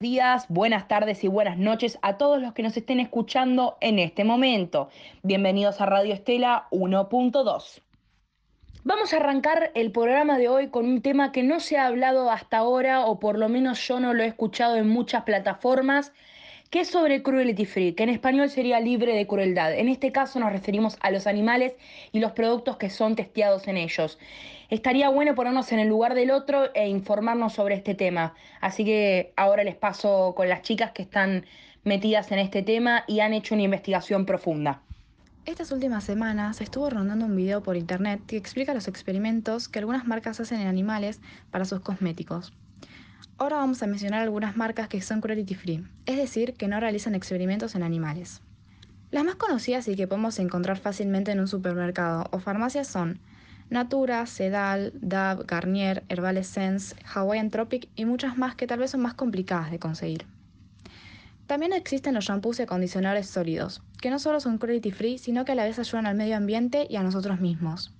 [0.00, 4.22] días, buenas tardes y buenas noches a todos los que nos estén escuchando en este
[4.22, 4.90] momento.
[5.24, 7.82] Bienvenidos a Radio Estela 1.2.
[8.84, 12.30] Vamos a arrancar el programa de hoy con un tema que no se ha hablado
[12.30, 16.12] hasta ahora, o por lo menos yo no lo he escuchado en muchas plataformas,
[16.70, 19.74] que es sobre cruelty free, que en español sería libre de crueldad.
[19.74, 21.74] En este caso nos referimos a los animales
[22.12, 24.16] y los productos que son testeados en ellos.
[24.70, 28.34] Estaría bueno ponernos en el lugar del otro e informarnos sobre este tema.
[28.60, 31.46] Así que ahora les paso con las chicas que están
[31.84, 34.82] metidas en este tema y han hecho una investigación profunda.
[35.46, 40.06] Estas últimas semanas estuvo rondando un video por internet que explica los experimentos que algunas
[40.06, 42.52] marcas hacen en animales para sus cosméticos.
[43.38, 47.14] Ahora vamos a mencionar algunas marcas que son cruelty free, es decir, que no realizan
[47.14, 48.42] experimentos en animales.
[49.10, 53.20] Las más conocidas y que podemos encontrar fácilmente en un supermercado o farmacia son
[53.70, 59.02] Natura, Sedal, Dove, Garnier, Herbal Essence, Hawaiian Tropic y muchas más que tal vez son
[59.02, 60.26] más complicadas de conseguir.
[61.46, 65.52] También existen los shampoos y acondicionadores sólidos, que no solo son cruelty free, sino que
[65.52, 67.92] a la vez ayudan al medio ambiente y a nosotros mismos.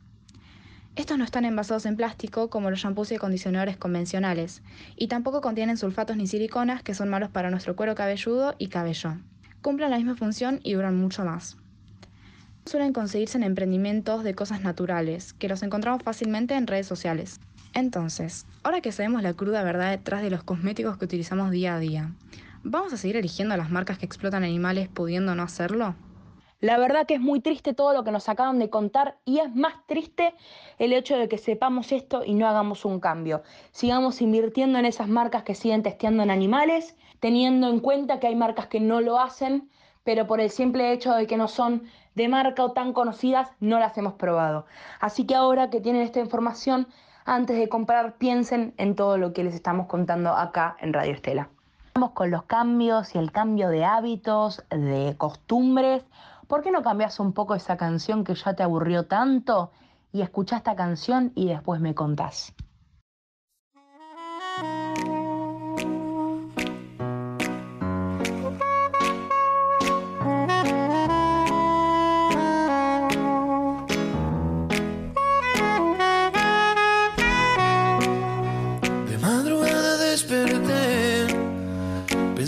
[0.96, 4.62] Estos no están envasados en plástico como los shampoos y acondicionadores convencionales,
[4.96, 9.16] y tampoco contienen sulfatos ni siliconas que son malos para nuestro cuero cabelludo y cabello.
[9.62, 11.56] Cumplen la misma función y duran mucho más.
[12.68, 17.40] Suelen conseguirse en emprendimientos de cosas naturales, que los encontramos fácilmente en redes sociales.
[17.74, 21.78] Entonces, ahora que sabemos la cruda verdad detrás de los cosméticos que utilizamos día a
[21.78, 22.12] día,
[22.64, 25.94] ¿Vamos a seguir eligiendo las marcas que explotan animales pudiendo no hacerlo?
[26.60, 29.54] La verdad que es muy triste todo lo que nos acaban de contar y es
[29.54, 30.34] más triste
[30.78, 33.42] el hecho de que sepamos esto y no hagamos un cambio.
[33.70, 38.34] Sigamos invirtiendo en esas marcas que siguen testeando en animales, teniendo en cuenta que hay
[38.34, 39.70] marcas que no lo hacen,
[40.08, 41.82] pero por el simple hecho de que no son
[42.14, 44.64] de marca o tan conocidas, no las hemos probado.
[45.00, 46.88] Así que ahora que tienen esta información,
[47.26, 51.50] antes de comprar, piensen en todo lo que les estamos contando acá en Radio Estela
[52.14, 56.06] con los cambios y el cambio de hábitos, de costumbres.
[56.46, 59.72] ¿Por qué no cambias un poco esa canción que ya te aburrió tanto
[60.10, 62.54] y escucha esta canción y después me contás?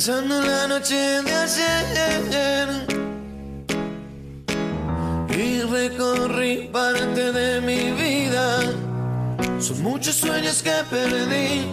[0.03, 2.69] Pensando la noche de ayer
[5.29, 8.61] y recorrí parte de mi vida.
[9.61, 11.67] Son muchos sueños que perdí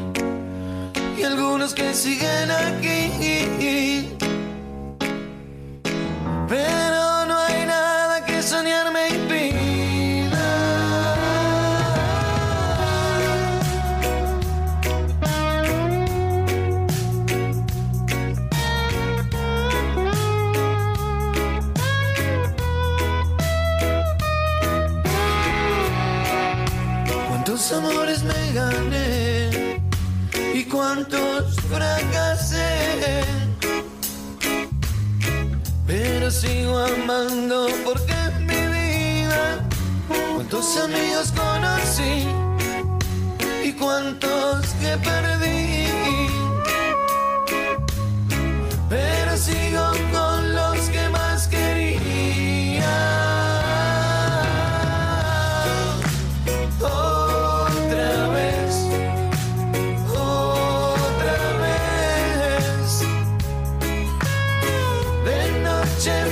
[1.17, 3.07] y algunos que siguen aquí.
[36.29, 39.65] Sigo amando porque es mi vida.
[40.35, 42.27] Cuántos amigos conocí
[43.63, 45.76] y cuántos que perdí.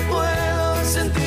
[0.10, 1.25] puedo sentir.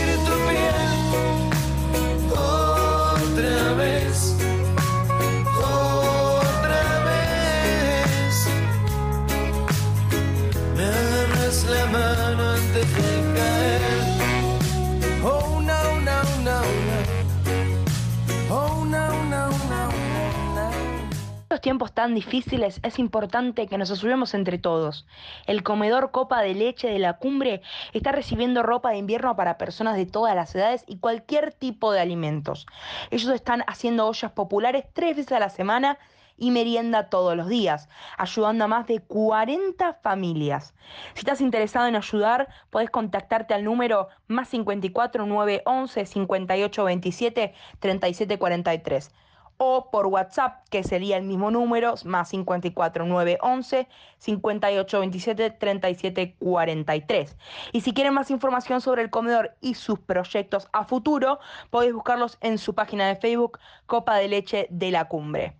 [21.69, 25.06] Tiempos tan difíciles es importante que nos ayudemos entre todos.
[25.47, 27.61] El comedor Copa de Leche de la Cumbre
[27.93, 32.00] está recibiendo ropa de invierno para personas de todas las edades y cualquier tipo de
[32.00, 32.65] alimentos.
[33.11, 35.99] Ellos están haciendo ollas populares tres veces a la semana
[36.38, 40.73] y merienda todos los días, ayudando a más de 40 familias.
[41.12, 48.38] Si estás interesado en ayudar, puedes contactarte al número más 54 911 58 27 37
[48.38, 49.12] 43
[49.58, 53.88] o por WhatsApp, que sería el mismo número, más 54 911
[54.19, 57.37] 5827 3743.
[57.72, 61.40] Y si quieren más información sobre el comedor y sus proyectos a futuro,
[61.70, 65.55] podéis buscarlos en su página de Facebook Copa de Leche de la Cumbre.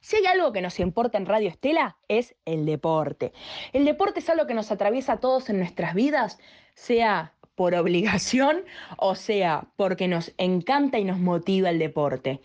[0.00, 3.32] Si hay algo que nos importa en Radio Estela es el deporte.
[3.72, 6.40] El deporte es algo que nos atraviesa a todos en nuestras vidas,
[6.74, 8.64] sea por obligación
[8.96, 12.40] o sea porque nos encanta y nos motiva el deporte.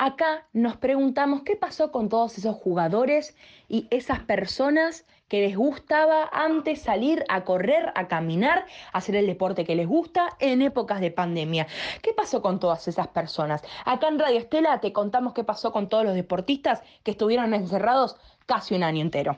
[0.00, 3.36] Acá nos preguntamos qué pasó con todos esos jugadores
[3.68, 9.26] y esas personas que les gustaba antes salir a correr, a caminar, a hacer el
[9.26, 11.66] deporte que les gusta en épocas de pandemia.
[12.00, 13.60] ¿Qué pasó con todas esas personas?
[13.84, 18.16] Acá en Radio Estela te contamos qué pasó con todos los deportistas que estuvieron encerrados
[18.46, 19.36] casi un año entero.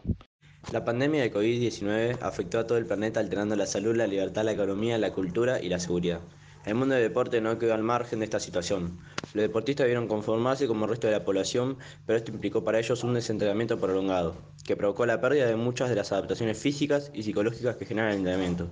[0.73, 4.53] La pandemia de COVID-19 afectó a todo el planeta alterando la salud, la libertad, la
[4.53, 6.21] economía, la cultura y la seguridad.
[6.67, 8.99] El mundo del deporte no quedó al margen de esta situación.
[9.33, 13.03] Los deportistas debieron conformarse como el resto de la población, pero esto implicó para ellos
[13.03, 17.77] un desentrenamiento prolongado, que provocó la pérdida de muchas de las adaptaciones físicas y psicológicas
[17.77, 18.69] que generan el entrenamiento.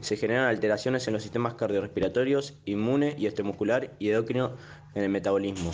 [0.00, 4.56] Se generan alteraciones en los sistemas cardiorrespiratorios, inmune y muscular y endocrino
[4.94, 5.72] en el metabolismo,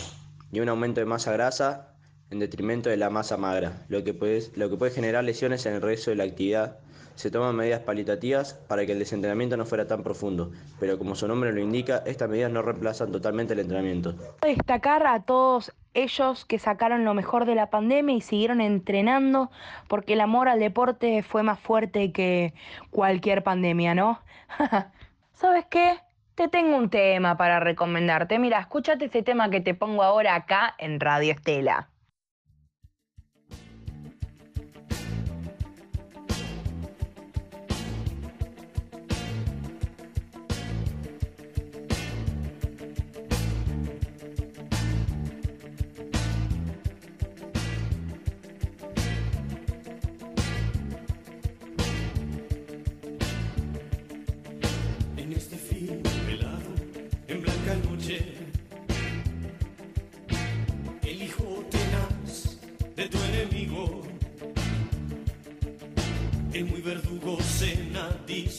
[0.51, 1.93] y un aumento de masa grasa
[2.31, 6.17] en detrimento de la masa magra, lo que puede generar lesiones en el resto de
[6.17, 6.79] la actividad
[7.17, 11.27] se toman medidas palitativas para que el desentrenamiento no fuera tan profundo, pero como su
[11.27, 14.13] nombre lo indica, estas medidas no reemplazan totalmente el entrenamiento.
[14.41, 19.49] Destacar a todos ellos que sacaron lo mejor de la pandemia y siguieron entrenando
[19.87, 22.53] porque el amor al deporte fue más fuerte que
[22.91, 24.21] cualquier pandemia, ¿no?
[25.33, 25.99] ¿Sabes qué?
[26.35, 28.37] Te tengo un tema para recomendarte.
[28.37, 31.89] Mira, escúchate este tema que te pongo ahora acá en Radio Estela.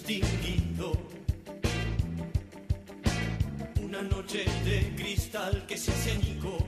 [0.07, 0.93] distinguido.
[3.83, 6.63] Una noche de cristal que se hace añicos.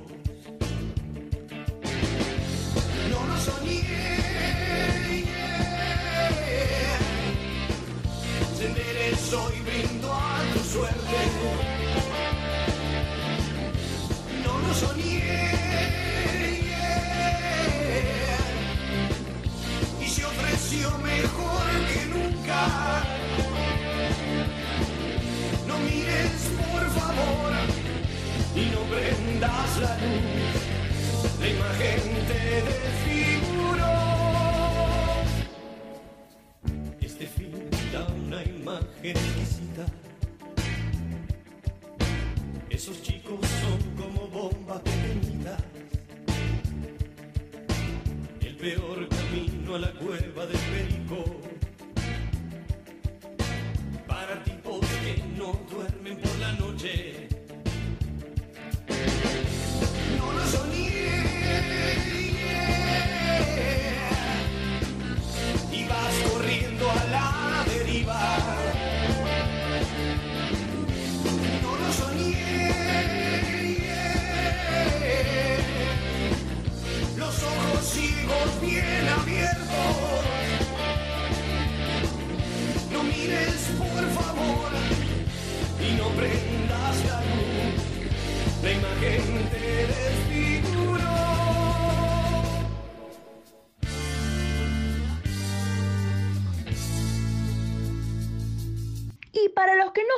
[3.11, 3.83] No lo soñé.
[8.59, 11.19] Te enderezo y brindo a tu suerte.
[14.45, 15.51] No lo soñé.
[20.01, 22.10] Y se ofreció mejor que
[25.67, 27.53] no mires, por favor,
[28.57, 30.59] y no prendas la luz.
[31.41, 33.30] La imagen te define.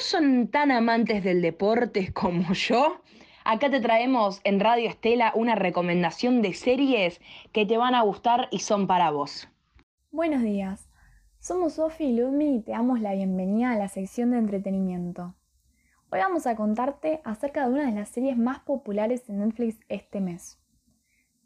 [0.03, 3.01] Son tan amantes del deporte como yo,
[3.45, 7.21] acá te traemos en Radio Estela una recomendación de series
[7.53, 9.49] que te van a gustar y son para vos.
[10.11, 10.89] Buenos días,
[11.39, 15.35] somos Sofi y Ludmi y te damos la bienvenida a la sección de entretenimiento.
[16.11, 20.21] Hoy vamos a contarte acerca de una de las series más populares en Netflix este
[20.21, 20.59] mes.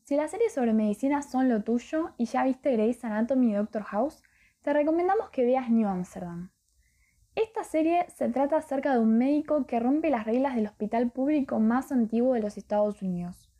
[0.03, 3.83] Si las series sobre medicina son lo tuyo y ya viste Grey's Anatomy y Doctor
[3.83, 4.23] House,
[4.63, 6.51] te recomendamos que veas New Amsterdam.
[7.37, 11.61] Esta serie se trata acerca de un médico que rompe las reglas del hospital público
[11.61, 13.51] más antiguo de los Estados Unidos,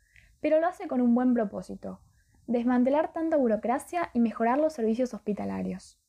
[0.41, 2.01] pero lo hace con un buen propósito,
[2.47, 5.99] desmantelar tanta burocracia y mejorar los servicios hospitalarios.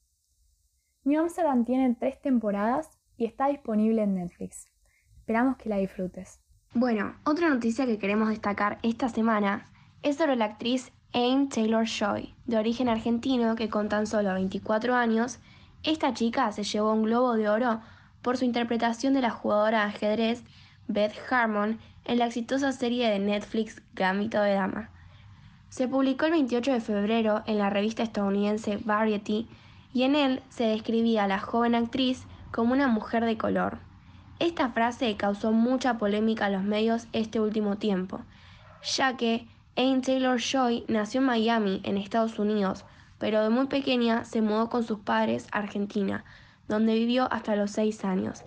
[1.04, 4.70] New Amsterdam tiene tres temporadas y está disponible en Netflix.
[5.18, 6.40] Esperamos que la disfrutes.
[6.72, 9.66] Bueno, otra noticia que queremos destacar esta semana
[10.02, 14.94] es sobre la actriz Anne Taylor Joy, de origen argentino que con tan solo 24
[14.94, 15.38] años
[15.82, 17.80] esta chica se llevó un globo de oro
[18.22, 20.42] por su interpretación de la jugadora de ajedrez
[20.88, 24.90] Beth Harmon en la exitosa serie de Netflix Gambito de Dama.
[25.68, 29.48] Se publicó el 28 de febrero en la revista estadounidense Variety
[29.92, 33.78] y en él se describía a la joven actriz como una mujer de color.
[34.38, 38.20] Esta frase causó mucha polémica en los medios este último tiempo,
[38.96, 42.84] ya que Anne Taylor Joy nació en Miami, en Estados Unidos,
[43.18, 46.24] pero de muy pequeña se mudó con sus padres a Argentina,
[46.68, 48.44] donde vivió hasta los seis años.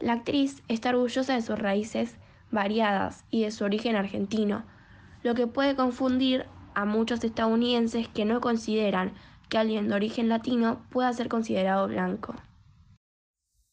[0.00, 2.16] La actriz está orgullosa de sus raíces
[2.50, 4.64] variadas y de su origen argentino,
[5.22, 9.12] lo que puede confundir a muchos estadounidenses que no consideran
[9.48, 12.34] que alguien de origen latino pueda ser considerado blanco.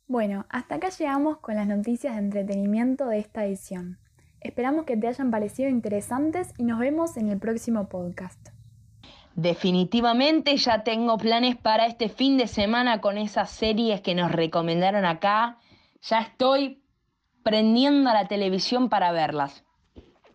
[0.07, 3.97] Bueno, hasta acá llegamos con las noticias de entretenimiento de esta edición.
[4.41, 8.60] Esperamos que te hayan parecido interesantes y nos vemos en el próximo podcast.
[9.35, 15.05] Definitivamente ya tengo planes para este fin de semana con esas series que nos recomendaron
[15.05, 15.57] acá.
[16.01, 16.81] Ya estoy
[17.43, 19.63] prendiendo la televisión para verlas.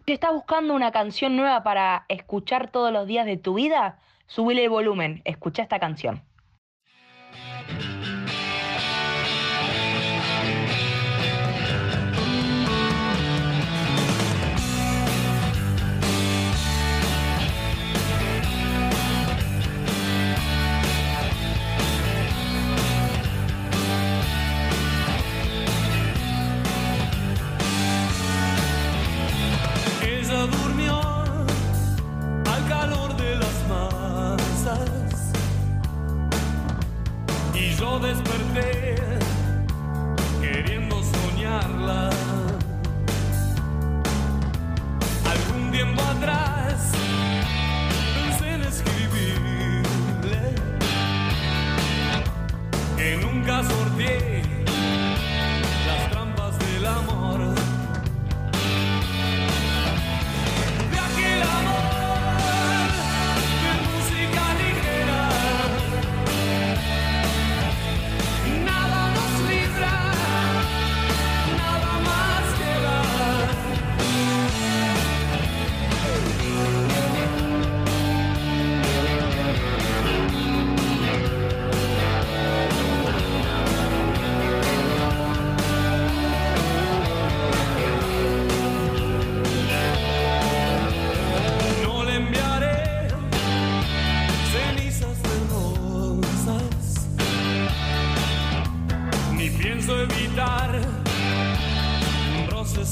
[0.07, 4.65] Si estás buscando una canción nueva para escuchar todos los días de tu vida, subile
[4.65, 6.23] el volumen, escucha esta canción.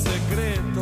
[0.06, 0.73] Un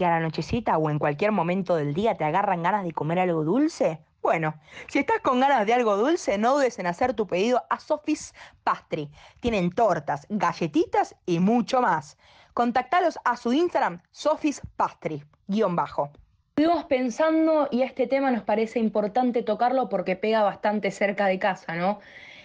[0.00, 3.18] que a la nochecita o en cualquier momento del día te agarran ganas de comer
[3.18, 4.00] algo dulce?
[4.22, 4.54] Bueno,
[4.88, 8.32] si estás con ganas de algo dulce, no dudes en hacer tu pedido a Sofis
[8.64, 9.10] Pastry.
[9.40, 12.16] Tienen tortas, galletitas y mucho más.
[12.54, 16.10] Contactalos a su Instagram, Sofis Pastry, guion bajo.
[16.56, 21.74] Estuvimos pensando y este tema nos parece importante tocarlo porque pega bastante cerca de casa,
[21.74, 22.00] ¿no?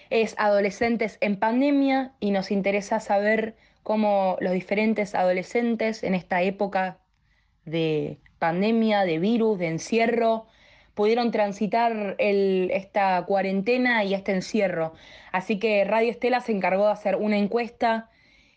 [0.10, 6.98] Es adolescentes en pandemia y nos interesa saber cómo los diferentes adolescentes en esta época
[7.66, 10.46] de pandemia, de virus, de encierro,
[10.94, 14.94] pudieron transitar el- esta cuarentena y este encierro.
[15.32, 18.10] Así que Radio Estela se encargó de hacer una encuesta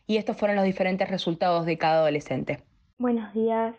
[0.06, 2.62] y estos fueron los diferentes resultados de cada adolescente.
[2.98, 3.74] Buenos días.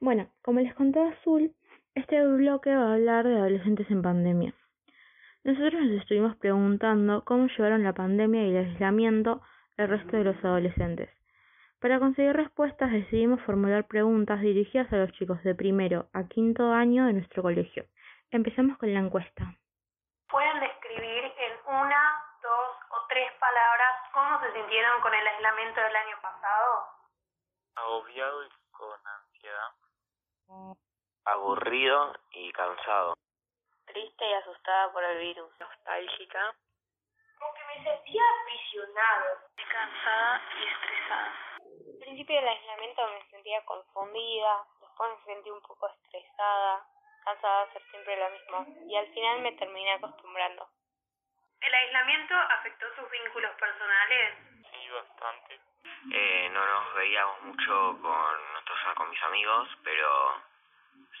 [0.00, 1.54] Bueno, como les conté a Azul,
[1.94, 4.54] este bloque va a hablar de adolescentes en pandemia.
[5.44, 9.42] Nosotros nos estuvimos preguntando cómo llevaron la pandemia y el aislamiento
[9.76, 11.08] el resto de los adolescentes.
[11.82, 17.06] Para conseguir respuestas decidimos formular preguntas dirigidas a los chicos de primero a quinto año
[17.06, 17.84] de nuestro colegio.
[18.30, 19.42] Empezamos con la encuesta.
[20.30, 25.96] ¿Pueden describir en una, dos o tres palabras cómo se sintieron con el aislamiento del
[25.96, 26.86] año pasado?
[27.74, 30.76] agobiado y con ansiedad,
[31.24, 33.14] aburrido y cansado,
[33.86, 35.50] Triste y asustada por el virus.
[35.58, 36.54] nostálgica,
[37.38, 39.24] Como que me sentía aficionado.
[39.72, 41.51] cansada y estresada.
[42.02, 46.84] Al principio del aislamiento me sentía confundida, después me sentí un poco estresada,
[47.24, 50.68] cansada de hacer siempre lo mismo y al final me terminé acostumbrando.
[51.60, 54.34] ¿El aislamiento afectó sus vínculos personales?
[54.68, 55.60] Sí, bastante.
[56.12, 60.42] Eh, no nos veíamos mucho con nuestros con mis amigos, pero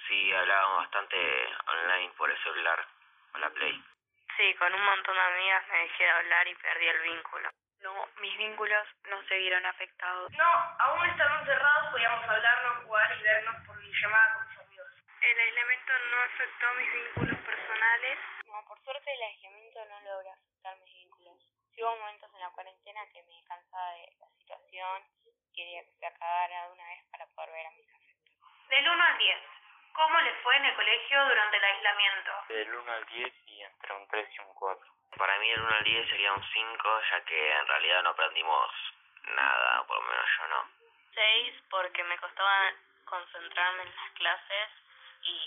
[0.08, 1.16] sí hablábamos bastante
[1.68, 2.84] online por el celular
[3.36, 3.84] o la Play.
[4.36, 7.50] Sí, con un montón de amigas me dejé de hablar y perdí el vínculo.
[7.82, 10.30] No, mis vínculos no se vieron afectados.
[10.32, 14.88] No, aún estando encerrados podíamos hablarnos, jugar y vernos por llamada con mis amigos.
[15.20, 18.18] El aislamiento no afectó mis vínculos personales.
[18.46, 21.38] No, por suerte el aislamiento no logra afectar mis vínculos.
[21.74, 25.02] Sí hubo momentos en la cuarentena que me cansaba de la situación,
[25.54, 28.68] quería que se acabara de una vez para poder ver a mis afectos.
[28.68, 29.61] Del 1 al 10, ¿cómo le
[30.42, 32.32] fue en el colegio durante el aislamiento?
[32.48, 34.92] Del 1 al 10 y entre un 3 y un 4.
[35.16, 38.70] Para mí el 1 al 10 sería un 5, ya que en realidad no aprendimos
[39.24, 40.68] nada, por lo menos yo no.
[41.14, 42.72] 6 porque me costaba
[43.04, 44.68] concentrarme en las clases
[45.22, 45.38] y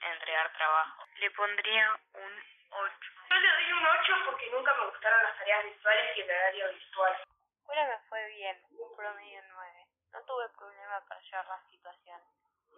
[0.00, 1.04] entregar trabajo.
[1.16, 2.94] Le pondría un 8.
[3.30, 6.72] Yo le doy un 8 porque nunca me gustaron las tareas visuales y el horario
[6.72, 7.16] virtual.
[7.58, 9.86] Escuela me fue bien, un promedio 9.
[10.12, 12.20] No tuve problema para llevar la situación.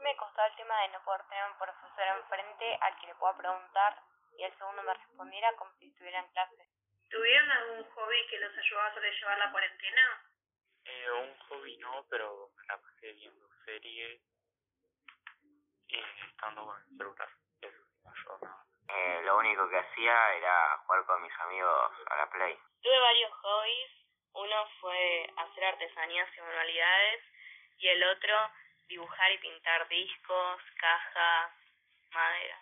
[0.01, 3.37] Me costó el tema de no poder tener un profesor enfrente al que le pueda
[3.37, 4.03] preguntar
[4.39, 6.67] y el segundo me respondiera como si estuviera en clase.
[7.11, 10.23] ¿Tuvieron algún hobby que los ayudó a sobrellevar la cuarentena?
[10.85, 14.23] Eh, un hobby no, pero me la pasé viendo series
[15.89, 17.29] y estando con el celular.
[17.61, 18.41] Eso.
[18.89, 22.59] Eh, lo único que hacía era jugar con mis amigos a la Play.
[22.83, 23.91] Tuve varios hobbies.
[24.33, 27.25] Uno fue hacer artesanías y manualidades
[27.79, 28.51] y el otro
[28.91, 31.51] dibujar y pintar discos, cajas,
[32.13, 32.59] madera.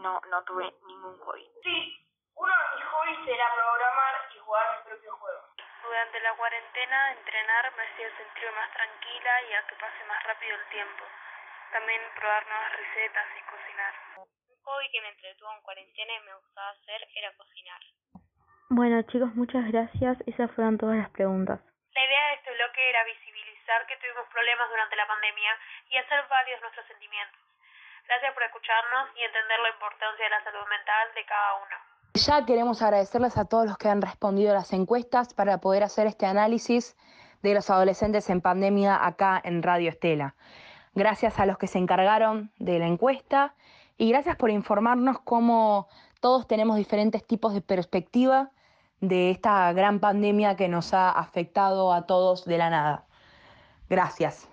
[0.00, 1.46] No, no tuve ningún hobby.
[1.62, 2.00] Sí,
[2.34, 5.42] uno de mis hobbies era programar y jugar mi propio juego.
[5.84, 10.56] Durante la cuarentena, entrenar me hacía sentir más tranquila y a que pase más rápido
[10.56, 11.04] el tiempo.
[11.70, 13.94] También probar nuevas recetas y cocinar.
[14.16, 17.80] Un hobby que me entretuvo en cuarentena y me gustaba hacer era cocinar.
[18.70, 20.18] Bueno chicos, muchas gracias.
[20.26, 21.60] Esas fueron todas las preguntas.
[21.94, 23.35] La idea de este bloque era visibilizar
[23.88, 25.50] que tuvimos problemas durante la pandemia
[25.90, 27.40] y hacer válidos nuestros sentimientos.
[28.06, 31.76] Gracias por escucharnos y entender la importancia de la salud mental de cada uno.
[32.14, 36.06] Ya queremos agradecerles a todos los que han respondido a las encuestas para poder hacer
[36.06, 36.96] este análisis
[37.42, 40.36] de los adolescentes en pandemia acá en Radio Estela.
[40.94, 43.54] Gracias a los que se encargaron de la encuesta
[43.98, 45.88] y gracias por informarnos cómo
[46.20, 48.50] todos tenemos diferentes tipos de perspectiva
[49.00, 53.05] de esta gran pandemia que nos ha afectado a todos de la nada.
[53.88, 54.48] Gracias.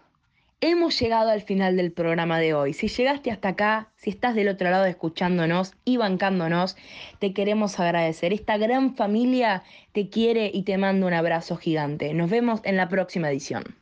[0.61, 2.71] Hemos llegado al final del programa de hoy.
[2.73, 6.77] Si llegaste hasta acá, si estás del otro lado escuchándonos y bancándonos,
[7.19, 8.31] te queremos agradecer.
[8.31, 12.13] Esta gran familia te quiere y te manda un abrazo gigante.
[12.13, 13.75] Nos vemos en la próxima edición.